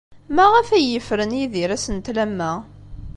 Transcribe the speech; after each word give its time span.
Maɣef 0.35 0.67
ay 0.75 0.85
yefren 0.91 1.37
Yidir 1.39 1.69
asentel 1.75 2.17
am 2.23 2.33
wa? 2.39 2.51